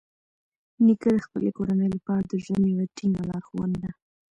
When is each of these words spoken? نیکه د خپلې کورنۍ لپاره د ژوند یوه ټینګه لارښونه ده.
نیکه 0.85 1.09
د 1.15 1.17
خپلې 1.25 1.49
کورنۍ 1.57 1.87
لپاره 1.95 2.21
د 2.29 2.33
ژوند 2.43 2.63
یوه 2.73 2.85
ټینګه 2.95 3.23
لارښونه 3.29 3.77
ده. 3.83 3.91